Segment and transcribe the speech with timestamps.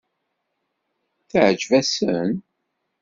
[1.29, 2.29] Teɛǧeb-asen?